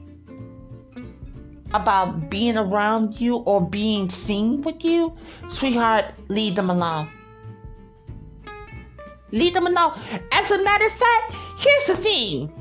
[1.73, 5.15] about being around you or being seen with you,
[5.49, 7.09] sweetheart, leave them alone.
[9.31, 9.93] Leave them alone.
[10.31, 12.51] As a matter of fact, here's the thing.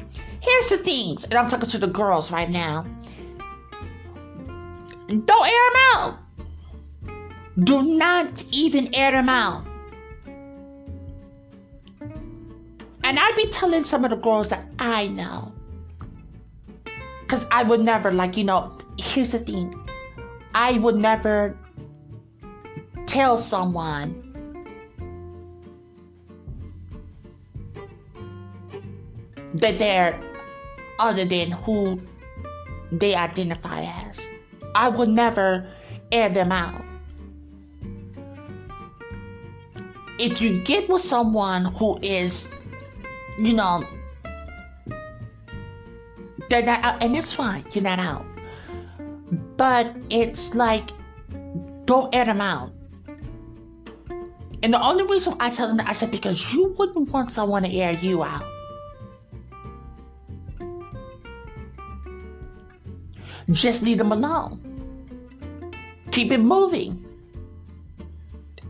[0.41, 2.85] Here's the things, and I'm talking to the girls right now.
[5.07, 6.19] Don't air them out.
[7.65, 9.67] Do not even air them out.
[13.05, 15.53] And I'd be telling some of the girls that I know.
[17.23, 19.75] Because I would never, like, you know, here's the thing
[20.55, 21.57] I would never
[23.07, 24.19] tell someone
[29.55, 30.21] that they're
[30.99, 32.01] other than who
[32.91, 34.21] they identify as.
[34.75, 35.67] I would never
[36.11, 36.83] air them out.
[40.19, 42.49] If you get with someone who is,
[43.39, 43.85] you know,
[46.49, 48.25] they're not out, and it's fine, you're not out.
[49.57, 50.91] But it's like,
[51.85, 52.73] don't air them out.
[54.63, 57.65] And the only reason I tell them that, I said, because you wouldn't want someone
[57.65, 58.45] to air you out.
[63.51, 64.61] Just leave them alone.
[66.13, 67.05] Keep it moving.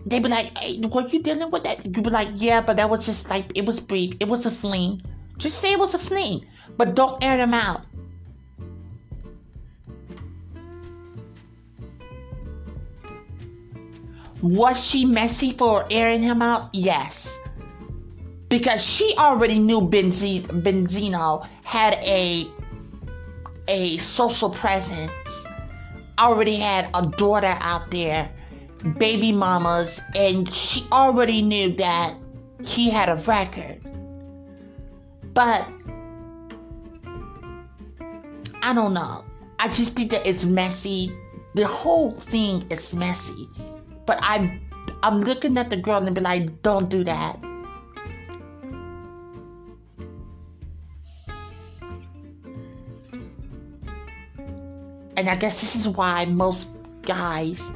[0.06, 1.84] They be like, hey, were you dealing with that?
[1.84, 4.14] You be like, yeah, but that was just like, it was brief.
[4.18, 5.00] It was a fling.
[5.36, 7.84] Just say it was a fling, but don't air them out.
[14.42, 16.68] Was she messy for airing him out?
[16.72, 17.38] Yes.
[18.48, 22.48] Because she already knew Benzi- Benzino had a
[23.68, 25.46] a social presence,
[26.18, 28.28] already had a daughter out there,
[28.98, 32.14] baby mamas, and she already knew that
[32.64, 33.80] he had a record.
[35.32, 35.66] But
[38.60, 39.24] I don't know.
[39.60, 41.16] I just think that it's messy.
[41.54, 43.48] The whole thing is messy.
[44.06, 44.60] But I
[45.02, 47.38] I'm looking at the girl and be like, don't do that.
[55.16, 56.68] And I guess this is why most
[57.02, 57.70] guys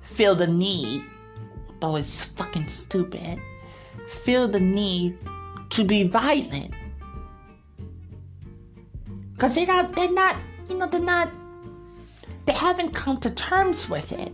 [0.00, 1.04] feel the need,
[1.80, 3.40] though it's fucking stupid,
[4.08, 5.18] feel the need
[5.70, 6.72] to be violent.
[9.34, 10.36] Because they don't, they're not,
[10.68, 11.30] you know, they're not,
[12.46, 14.32] they haven't come to terms with it.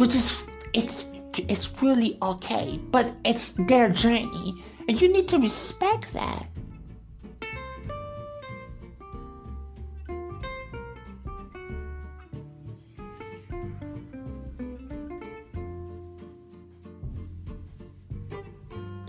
[0.00, 2.80] Which is, it's, it's really okay.
[2.90, 4.54] But it's their journey.
[4.88, 6.46] And you need to respect that.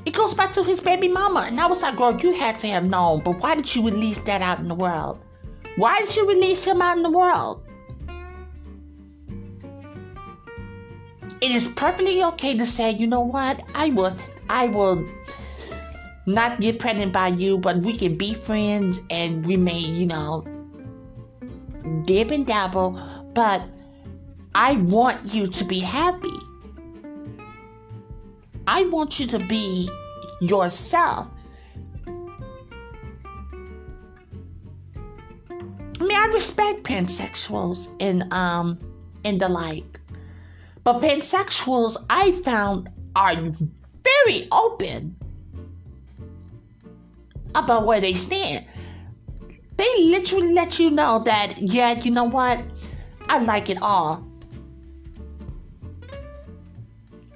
[0.06, 1.46] It goes back to his baby mama.
[1.48, 4.20] And I was like, girl, you had to have known, but why did you release
[4.24, 5.24] that out in the world?
[5.78, 7.64] Why did you release him out in the world?
[11.56, 14.16] Is perfectly okay to say, you know what, I will
[14.49, 15.06] I will
[16.26, 20.45] not get pregnant by you, but we can be friends and we may, you know,
[22.04, 22.99] dib and dabble,
[23.34, 23.62] but
[24.54, 26.30] I want you to be happy.
[28.68, 29.89] I want you to be
[30.41, 31.28] yourself.
[35.99, 38.80] I mean, I respect pansexuals and um
[39.24, 40.01] and the like,
[40.84, 45.16] but pansexuals I found are very open
[47.56, 48.66] about where they stand.
[49.78, 52.60] They literally let you know that yeah, you know what,
[53.28, 54.26] I like it all.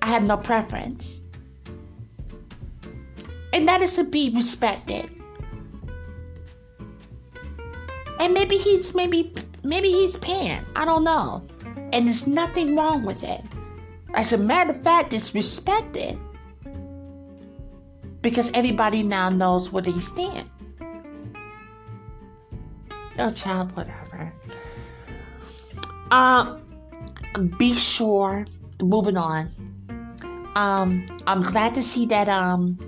[0.02, 1.22] I have no preference.
[3.54, 5.10] And that is to be respected.
[8.20, 9.34] And maybe he's maybe
[9.64, 10.64] maybe he's pan.
[10.76, 11.46] I don't know.
[11.92, 13.42] And there's nothing wrong with it.
[14.14, 16.20] As a matter of fact, it's respected.
[18.22, 20.50] Because everybody now knows where they stand.
[23.18, 24.34] Oh child, whatever.
[26.12, 26.58] Uh
[27.58, 28.46] be sure
[28.82, 29.52] moving on
[30.56, 32.80] um, I'm glad to see that um,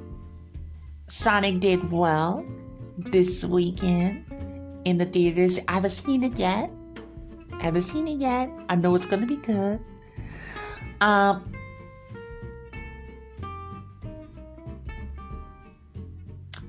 [1.07, 2.45] Sonic did well
[2.97, 4.23] this weekend
[4.85, 5.59] in the theaters.
[5.67, 6.71] I haven't seen it yet.
[7.61, 8.49] Haven't seen it yet.
[8.69, 9.79] I know it's gonna be good.
[11.01, 11.53] Um,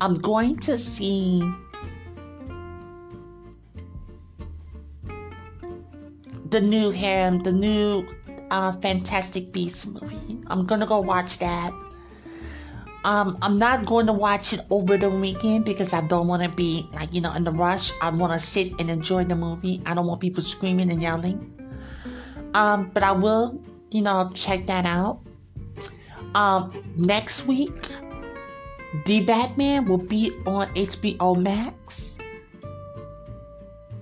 [0.01, 1.43] I'm going to see
[6.51, 8.07] the new harem, the new
[8.51, 10.39] uh, Fantastic Beasts movie.
[10.47, 11.72] I'm gonna go watch that.
[13.09, 16.50] Um, I'm not going to watch it over the weekend because I don't want to
[16.50, 17.90] be like you know in the rush.
[18.02, 19.80] I want to sit and enjoy the movie.
[19.86, 21.40] I don't want people screaming and yelling.
[22.52, 23.59] Um, but I will,
[23.92, 25.20] you know, check that out.
[26.34, 27.88] Um, next week,
[29.06, 32.18] The Batman will be on HBO Max,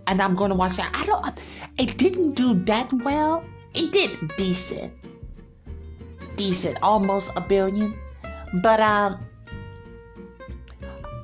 [0.08, 0.90] and I'm going to watch that.
[0.92, 1.40] I don't.
[1.78, 3.44] It didn't do that well
[3.76, 4.90] it did decent.
[6.36, 7.92] Decent, almost a billion.
[8.54, 9.24] But um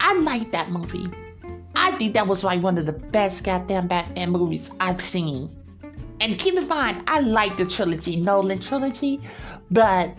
[0.01, 1.07] I like that movie.
[1.75, 5.49] I think that was like one of the best goddamn Batman movies I've seen.
[6.21, 9.21] And keep in mind, I like the trilogy, Nolan trilogy,
[9.71, 10.15] but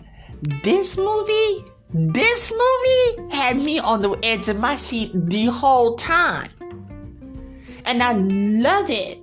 [0.62, 6.50] this movie, this movie had me on the edge of my seat the whole time.
[7.86, 9.18] And I love it.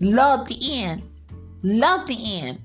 [0.00, 1.02] Love the end.
[1.62, 2.60] Love the end.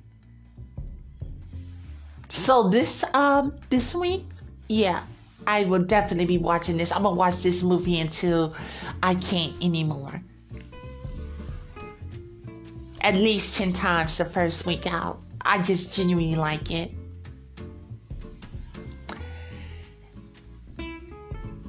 [2.28, 4.26] So this um this week,
[4.70, 5.04] yeah,
[5.48, 6.92] I will definitely be watching this.
[6.92, 8.56] I'm gonna watch this movie until
[9.02, 10.22] I can't anymore.
[13.02, 15.20] At least ten times the first week out.
[15.42, 16.96] I just genuinely like it.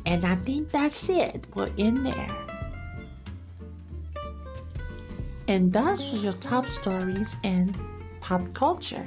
[0.04, 1.46] And I think that's it.
[1.54, 2.36] We're in there.
[5.48, 7.74] And those were your top stories in
[8.20, 9.06] pop culture.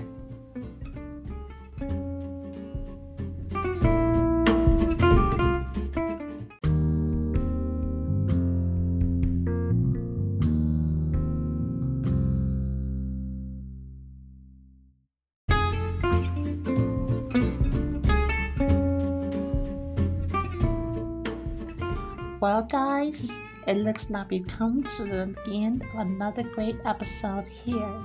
[23.74, 28.04] It looks like we've come to the end of another great episode here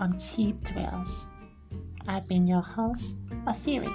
[0.00, 1.28] on Cheap Thrills.
[2.08, 3.94] I've been your host, Etheria,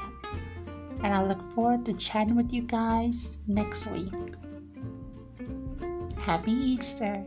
[1.01, 4.13] and I look forward to chatting with you guys next week.
[6.19, 7.26] Happy Easter!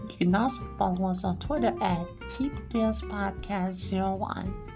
[0.09, 4.70] You can also follow us on Twitter at cheapthrillspodcast01.